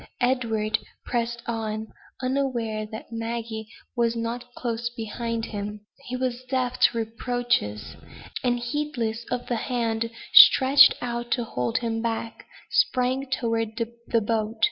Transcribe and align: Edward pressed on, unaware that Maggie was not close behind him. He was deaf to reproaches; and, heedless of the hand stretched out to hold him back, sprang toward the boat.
Edward 0.19 0.79
pressed 1.05 1.43
on, 1.45 1.93
unaware 2.23 2.87
that 2.91 3.11
Maggie 3.11 3.67
was 3.95 4.15
not 4.15 4.51
close 4.55 4.89
behind 4.89 5.45
him. 5.45 5.81
He 6.05 6.15
was 6.15 6.43
deaf 6.45 6.79
to 6.79 6.97
reproaches; 6.97 7.95
and, 8.43 8.57
heedless 8.59 9.23
of 9.29 9.45
the 9.45 9.57
hand 9.57 10.09
stretched 10.33 10.95
out 11.03 11.29
to 11.33 11.43
hold 11.43 11.77
him 11.77 12.01
back, 12.01 12.47
sprang 12.71 13.29
toward 13.29 13.77
the 13.77 14.21
boat. 14.23 14.55